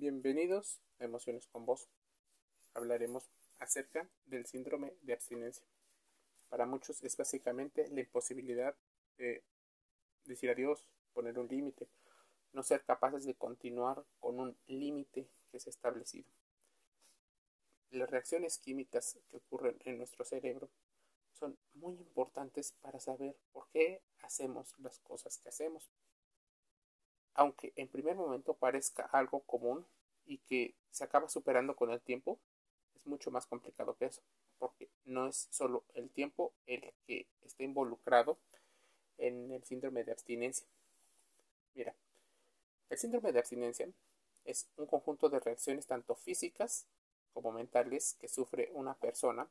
[0.00, 1.88] Bienvenidos a Emociones con Vos.
[2.72, 5.66] Hablaremos acerca del síndrome de abstinencia.
[6.48, 8.76] Para muchos es básicamente la imposibilidad
[9.16, 9.42] de
[10.24, 10.84] decir adiós,
[11.14, 11.88] poner un límite,
[12.52, 16.28] no ser capaces de continuar con un límite que se ha establecido.
[17.90, 20.68] Las reacciones químicas que ocurren en nuestro cerebro
[21.32, 25.90] son muy importantes para saber por qué hacemos las cosas que hacemos.
[27.34, 29.86] Aunque en primer momento parezca algo común
[30.26, 32.38] y que se acaba superando con el tiempo,
[32.96, 34.22] es mucho más complicado que eso,
[34.58, 38.36] porque no es solo el tiempo el que está involucrado
[39.18, 40.66] en el síndrome de abstinencia.
[41.74, 41.94] Mira,
[42.90, 43.88] el síndrome de abstinencia
[44.44, 46.86] es un conjunto de reacciones tanto físicas
[47.34, 49.46] como mentales que sufre una persona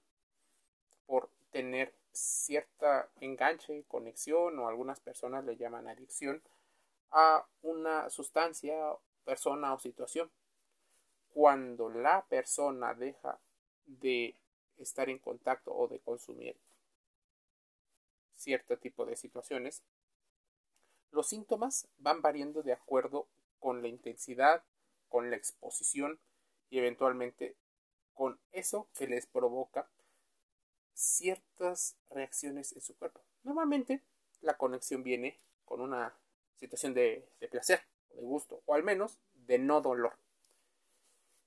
[1.06, 6.42] por tener cierta enganche, conexión o algunas personas le llaman adicción
[7.12, 8.76] a una sustancia,
[9.24, 10.32] persona o situación.
[11.30, 13.40] Cuando la persona deja
[13.86, 14.36] de
[14.78, 16.56] estar en contacto o de consumir
[18.36, 19.84] cierto tipo de situaciones,
[21.12, 23.28] los síntomas van variando de acuerdo
[23.60, 24.64] con la intensidad,
[25.10, 26.20] con la exposición
[26.70, 27.56] y eventualmente
[28.14, 29.88] con eso que les provoca
[30.94, 33.22] ciertas reacciones en su cuerpo.
[33.44, 34.02] Normalmente
[34.42, 36.14] la conexión viene con una
[36.58, 40.18] situación de, placer, de gusto, o al menos de no dolor.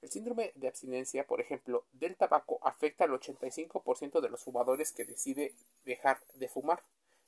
[0.01, 5.05] El síndrome de abstinencia, por ejemplo, del tabaco afecta al 85% de los fumadores que
[5.05, 6.83] decide dejar de fumar,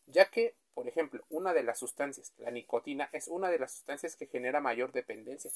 [0.06, 4.16] ya que, por ejemplo, una de las sustancias, la nicotina, es una de las sustancias
[4.16, 5.50] que genera mayor dependencia.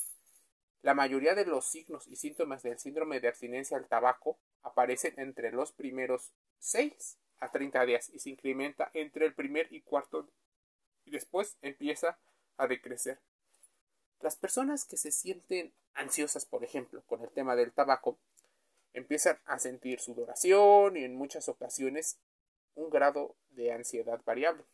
[0.83, 5.51] La mayoría de los signos y síntomas del síndrome de abstinencia al tabaco aparecen entre
[5.51, 10.29] los primeros 6 a 30 días y se incrementa entre el primer y cuarto
[11.07, 12.19] y después empieza
[12.59, 13.19] a decrecer.
[14.21, 18.19] Las personas que se sienten ansiosas, por ejemplo, con el tema del tabaco,
[18.93, 22.19] empiezan a sentir sudoración y en muchas ocasiones
[22.75, 24.65] un grado de ansiedad variable.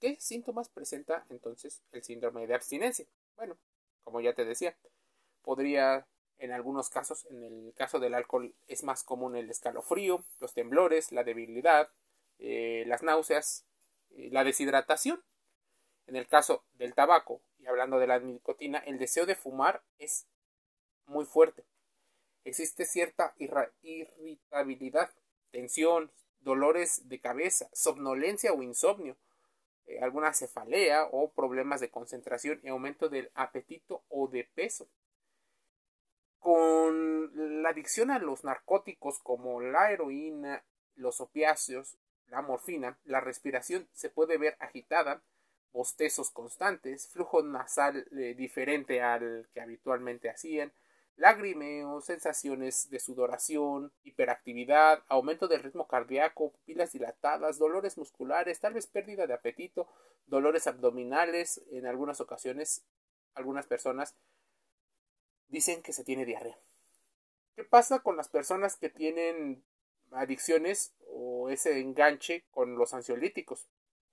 [0.00, 3.06] ¿Qué síntomas presenta entonces el síndrome de abstinencia?
[3.36, 3.56] Bueno,
[4.04, 4.76] como ya te decía,
[5.42, 6.06] podría
[6.38, 11.12] en algunos casos, en el caso del alcohol es más común el escalofrío, los temblores,
[11.12, 11.90] la debilidad,
[12.38, 13.64] eh, las náuseas,
[14.16, 15.22] la deshidratación.
[16.06, 20.26] En el caso del tabaco, y hablando de la nicotina, el deseo de fumar es
[21.06, 21.64] muy fuerte.
[22.44, 23.34] Existe cierta
[23.80, 25.10] irritabilidad,
[25.50, 29.16] tensión, dolores de cabeza, somnolencia o insomnio,
[29.86, 34.88] eh, alguna cefalea o problemas de concentración y aumento del apetito o de peso.
[36.38, 41.96] Con la adicción a los narcóticos como la heroína, los opiáceos,
[42.28, 45.22] la morfina, la respiración se puede ver agitada,
[45.72, 50.72] bostezos constantes, flujo nasal eh, diferente al que habitualmente hacían,
[51.16, 58.86] lagrimeo, sensaciones de sudoración, hiperactividad, aumento del ritmo cardíaco, pupilas dilatadas, dolores musculares, tal vez
[58.86, 59.88] pérdida de apetito,
[60.26, 62.82] dolores abdominales, en algunas ocasiones
[63.34, 64.14] algunas personas
[65.48, 66.56] dicen que se tiene diarrea.
[67.54, 69.62] ¿Qué pasa con las personas que tienen
[70.16, 73.66] adicciones o ese enganche con los ansiolíticos?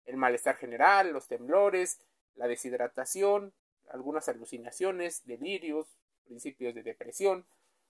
[0.05, 1.99] El malestar general, los temblores,
[2.35, 3.53] la deshidratación,
[3.89, 5.87] algunas alucinaciones, delirios,
[6.25, 7.45] principios de depresión,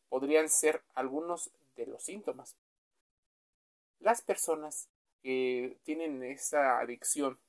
[0.10, 2.56] podrían ser algunos de los síntomas.
[4.00, 4.90] Las personas
[5.22, 7.40] que tienen esa adicción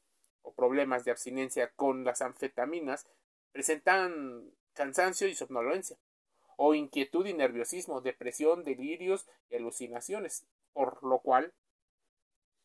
[0.42, 3.06] o problemas de abstinencia con las anfetaminas
[3.52, 5.96] presentan cansancio y somnolencia,
[6.56, 11.52] o inquietud y nerviosismo, depresión, delirios y alucinaciones, por lo cual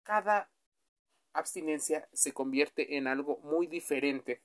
[0.04, 0.50] cada
[1.34, 4.42] abstinencia se convierte en algo muy diferente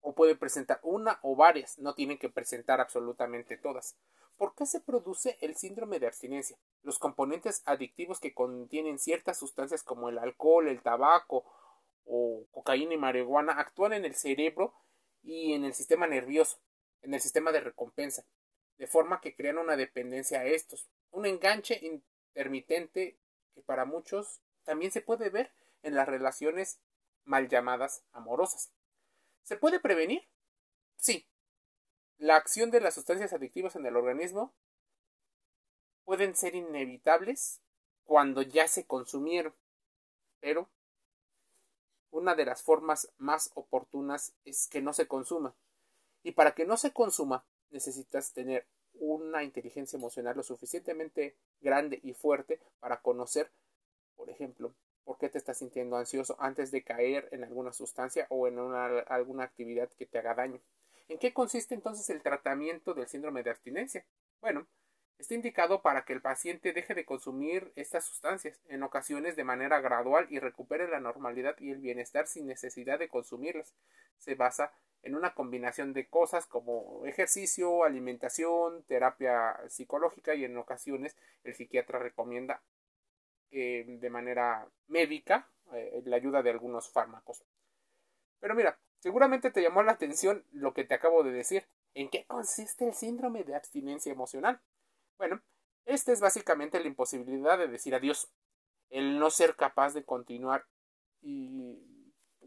[0.00, 3.96] o puede presentar una o varias, no tienen que presentar absolutamente todas.
[4.36, 6.56] ¿Por qué se produce el síndrome de abstinencia?
[6.82, 11.44] Los componentes adictivos que contienen ciertas sustancias como el alcohol, el tabaco
[12.04, 14.74] o cocaína y marihuana actúan en el cerebro
[15.22, 16.58] y en el sistema nervioso,
[17.02, 18.24] en el sistema de recompensa,
[18.78, 23.18] de forma que crean una dependencia a estos, un enganche intermitente
[23.54, 25.52] que para muchos también se puede ver
[25.82, 26.80] en las relaciones
[27.24, 28.70] mal llamadas amorosas.
[29.42, 30.28] ¿Se puede prevenir?
[30.96, 31.26] Sí.
[32.18, 34.54] La acción de las sustancias adictivas en el organismo
[36.04, 37.60] pueden ser inevitables
[38.04, 39.54] cuando ya se consumieron,
[40.40, 40.70] pero
[42.10, 45.54] una de las formas más oportunas es que no se consuma.
[46.26, 52.14] Y para que no se consuma, necesitas tener una inteligencia emocional lo suficientemente grande y
[52.14, 53.52] fuerte para conocer,
[54.16, 54.74] por ejemplo,
[55.04, 59.44] por qué te estás sintiendo ansioso antes de caer en alguna sustancia o en alguna
[59.44, 60.60] actividad que te haga daño.
[61.06, 64.04] ¿En qué consiste entonces el tratamiento del síndrome de abstinencia?
[64.40, 64.66] Bueno,
[65.18, 69.80] está indicado para que el paciente deje de consumir estas sustancias, en ocasiones de manera
[69.80, 73.76] gradual y recupere la normalidad y el bienestar sin necesidad de consumirlas.
[74.18, 74.72] Se basa
[75.06, 82.00] en una combinación de cosas como ejercicio, alimentación, terapia psicológica y en ocasiones el psiquiatra
[82.00, 82.60] recomienda
[83.52, 87.44] eh, de manera médica eh, la ayuda de algunos fármacos.
[88.40, 91.64] Pero mira, seguramente te llamó la atención lo que te acabo de decir.
[91.94, 94.60] ¿En qué consiste el síndrome de abstinencia emocional?
[95.18, 95.40] Bueno,
[95.84, 98.28] esta es básicamente la imposibilidad de decir adiós,
[98.90, 100.66] el no ser capaz de continuar
[101.22, 101.95] y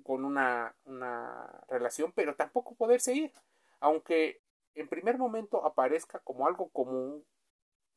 [0.04, 3.34] con una, una relación, pero tampoco poder seguir,
[3.80, 4.42] aunque
[4.76, 7.26] en primer momento aparezca como algo común,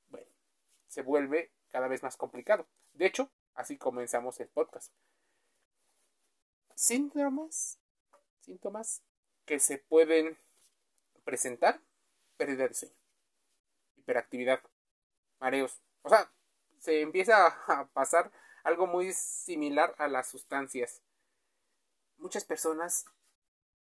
[0.08, 0.26] bueno,
[0.88, 2.66] se vuelve cada vez más complicado.
[2.92, 4.92] De hecho, así comenzamos el podcast.
[6.74, 7.78] Síntomas,
[8.40, 9.02] síntomas
[9.44, 10.36] que se pueden
[11.24, 11.80] presentar,
[12.36, 12.94] pérdida de sueño,
[13.96, 14.60] hiperactividad,
[15.38, 15.80] mareos.
[16.02, 16.30] O sea,
[16.78, 18.32] se empieza a pasar
[18.64, 21.00] algo muy similar a las sustancias.
[22.22, 23.06] Muchas personas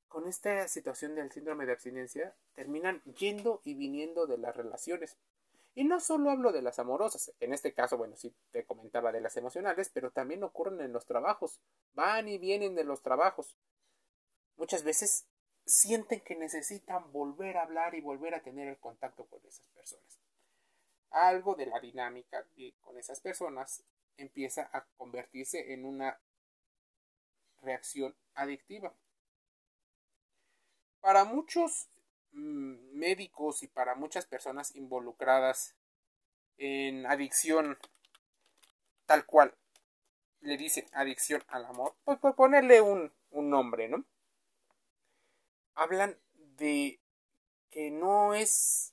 [0.09, 5.19] con esta situación del síndrome de abstinencia terminan yendo y viniendo de las relaciones.
[5.75, 9.21] Y no solo hablo de las amorosas, en este caso, bueno, sí te comentaba de
[9.21, 11.61] las emocionales, pero también ocurren en los trabajos,
[11.93, 13.55] van y vienen de los trabajos.
[14.57, 15.27] Muchas veces
[15.67, 20.19] sienten que necesitan volver a hablar y volver a tener el contacto con esas personas.
[21.11, 22.47] Algo de la dinámica
[22.81, 23.83] con esas personas
[24.17, 26.19] empieza a convertirse en una
[27.63, 28.95] reacción adictiva.
[31.01, 31.89] Para muchos
[32.33, 35.75] mm, médicos y para muchas personas involucradas
[36.59, 37.79] en adicción
[39.07, 39.57] tal cual
[40.41, 44.05] le dicen adicción al amor, pues por ponerle un, un nombre, ¿no?
[45.81, 46.19] hablan
[46.59, 47.01] de
[47.71, 48.93] que no es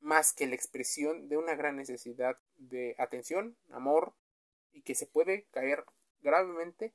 [0.00, 4.14] más que la expresión de una gran necesidad de atención, amor
[4.72, 5.84] y que se puede caer
[6.20, 6.92] gravemente en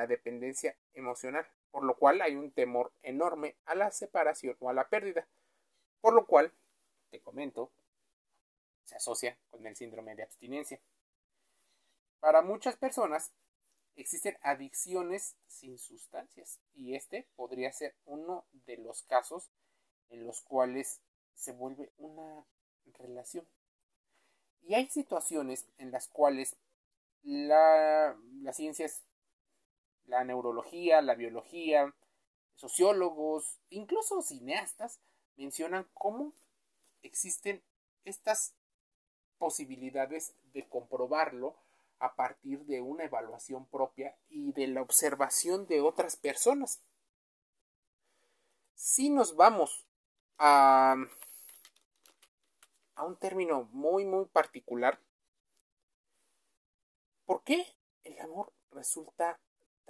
[0.00, 4.72] la dependencia emocional, por lo cual hay un temor enorme a la separación o a
[4.72, 5.28] la pérdida,
[6.00, 6.54] por lo cual,
[7.10, 7.70] te comento,
[8.84, 10.80] se asocia con el síndrome de abstinencia.
[12.18, 13.30] Para muchas personas,
[13.94, 19.50] existen adicciones sin sustancias y este podría ser uno de los casos
[20.08, 21.02] en los cuales
[21.34, 22.46] se vuelve una
[22.98, 23.46] relación.
[24.62, 26.56] Y hay situaciones en las cuales
[27.22, 29.02] la, las ciencias,
[30.10, 31.94] la neurología, la biología,
[32.56, 35.00] sociólogos, incluso cineastas,
[35.36, 36.34] mencionan cómo
[37.02, 37.62] existen
[38.04, 38.54] estas
[39.38, 41.56] posibilidades de comprobarlo
[42.00, 46.80] a partir de una evaluación propia y de la observación de otras personas.
[48.74, 49.86] Si nos vamos
[50.38, 50.96] a,
[52.94, 54.98] a un término muy, muy particular,
[57.26, 57.66] ¿por qué
[58.04, 59.38] el amor resulta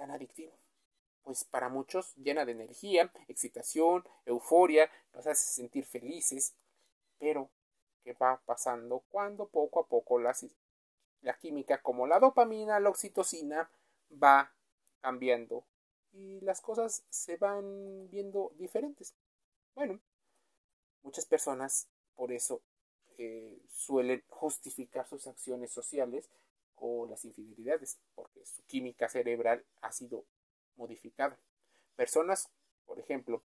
[0.01, 0.57] tan adictivo?
[1.23, 6.55] Pues para muchos llena de energía, excitación, euforia, nos hace sentir felices,
[7.19, 7.51] pero
[8.03, 10.35] ¿qué va pasando cuando poco a poco la
[11.39, 13.71] química como la dopamina, la oxitocina
[14.11, 14.55] va
[15.03, 15.65] cambiando
[16.13, 19.15] y las cosas se van viendo diferentes.
[19.75, 20.01] Bueno,
[21.03, 22.63] muchas personas por eso
[23.19, 26.31] eh, suelen justificar sus acciones sociales
[26.81, 30.25] con las infidelidades, porque su química cerebral ha sido
[30.77, 31.39] modificada.
[31.95, 32.49] Personas,
[32.87, 33.43] por ejemplo,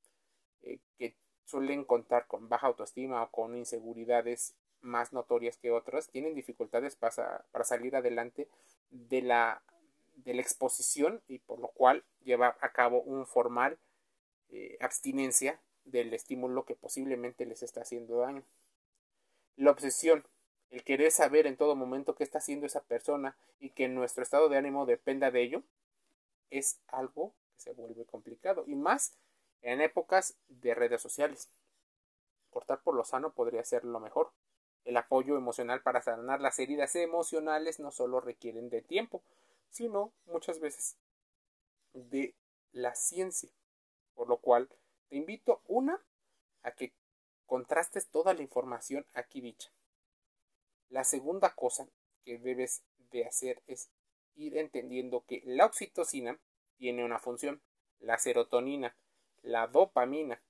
[0.63, 6.33] eh, que suelen contar con baja autoestima o con inseguridades más notorias que otras, tienen
[6.33, 8.47] dificultades para, para salir adelante
[8.89, 9.61] de la,
[10.17, 13.77] de la exposición y por lo cual llevar a cabo un formal
[14.49, 18.43] eh, abstinencia del estímulo que posiblemente les está haciendo daño.
[19.57, 20.23] La obsesión,
[20.69, 24.49] el querer saber en todo momento qué está haciendo esa persona y que nuestro estado
[24.49, 25.63] de ánimo dependa de ello,
[26.51, 29.13] es algo que se vuelve complicado y más
[29.61, 31.47] en épocas de redes sociales.
[32.49, 34.31] Cortar por lo sano podría ser lo mejor.
[34.85, 39.21] El apoyo emocional para sanar las heridas emocionales no solo requieren de tiempo,
[39.69, 40.97] sino muchas veces
[41.93, 42.33] de
[42.71, 43.49] la ciencia.
[44.15, 44.69] Por lo cual
[45.09, 46.01] te invito una
[46.63, 46.93] a que
[47.45, 49.69] contrastes toda la información aquí dicha.
[50.89, 51.87] La segunda cosa
[52.23, 52.81] que debes
[53.11, 53.89] de hacer es
[54.35, 56.39] ir entendiendo que la oxitocina
[56.77, 57.61] tiene una función,
[57.99, 58.95] la serotonina,
[59.43, 60.41] la dopamina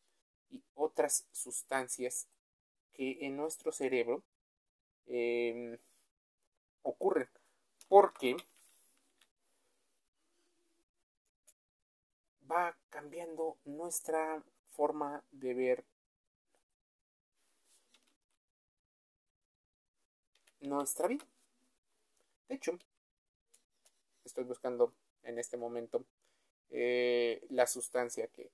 [0.50, 2.28] y otras sustancias
[2.94, 4.24] que en nuestro cerebro
[5.08, 5.78] em,
[6.84, 7.30] ocurren.
[7.88, 8.36] Porque
[12.50, 15.86] va cambiando nuestra forma de ver
[20.62, 21.26] nuestra vida.
[22.48, 22.78] De hecho,
[24.26, 26.06] estoy buscando en este momento
[26.70, 28.52] eh, la sustancia que,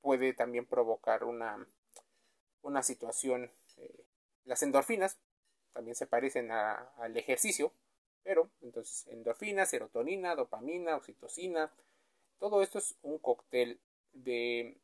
[0.00, 1.66] puede también provocar una,
[2.62, 3.50] una situación.
[3.78, 4.04] Eh,
[4.44, 5.18] las endorfinas
[5.72, 7.72] también se parecen al ejercicio,
[8.22, 11.72] pero entonces endorfina, serotonina, dopamina, oxitocina,
[12.38, 13.80] todo esto es un cóctel
[14.12, 14.76] de,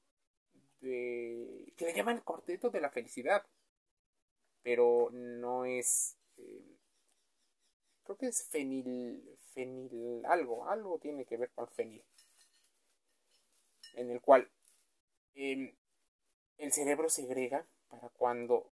[0.80, 3.44] de que le llaman el cuarteto de la felicidad,
[4.62, 6.76] pero no es eh,
[8.04, 9.22] creo que es fenil,
[9.54, 12.04] fenil algo, algo tiene que ver con fenil,
[13.94, 14.50] en el cual
[15.34, 15.74] el
[16.72, 18.70] cerebro segrega para cuando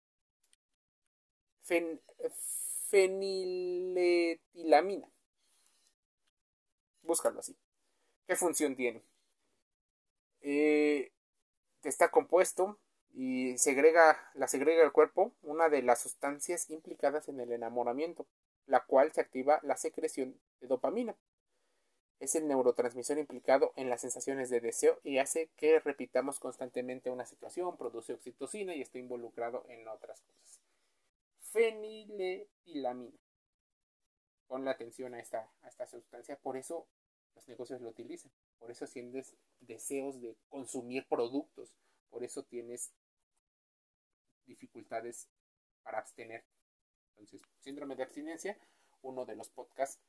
[1.61, 2.01] fen,
[2.89, 5.09] feniletilamina.
[7.03, 7.57] Búscalo así.
[8.27, 9.03] ¿Qué función tiene?
[10.41, 11.13] Eh,
[11.83, 12.79] está compuesto
[13.17, 18.27] y segrega, la segrega el cuerpo una de las sustancias implicadas en el enamoramiento
[18.67, 21.17] la cual se activa la secreción de dopamina.
[22.19, 27.27] Es el neurotransmisor implicado en las sensaciones de deseo y hace que repitamos constantemente una
[27.27, 30.61] situación, produce oxitocina y está involucrado en otras cosas.
[31.53, 33.19] Feniletilamina.
[34.47, 36.87] Ponle atención a esta, a esta sustancia, por eso
[37.35, 41.75] los negocios lo utilizan, por eso sientes deseos de consumir productos,
[42.11, 42.93] por eso tienes
[44.47, 45.29] dificultades
[45.83, 46.49] para abstenerte.
[47.11, 48.59] Entonces, síndrome de abstinencia,
[49.03, 50.01] uno de los podcasts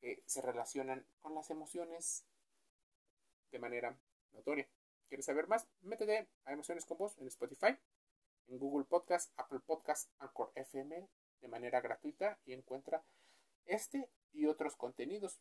[0.00, 2.24] que se relacionan con las emociones
[3.50, 3.96] de manera
[4.32, 4.68] notoria.
[5.08, 5.66] ¿Quieres saber más?
[5.82, 7.76] Métete a Emociones con Vos en Spotify,
[8.48, 11.08] en Google Podcast, Apple Podcast, Anchor FM
[11.40, 13.04] de manera gratuita y encuentra
[13.66, 15.40] este y otros contenidos.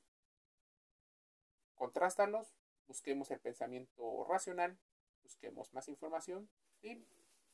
[1.76, 2.54] Contrástalos,
[2.88, 4.78] busquemos el pensamiento racional,
[5.24, 6.50] busquemos más información
[6.82, 7.06] y